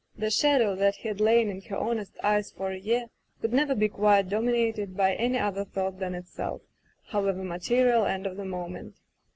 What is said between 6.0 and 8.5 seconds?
itself, however material and of the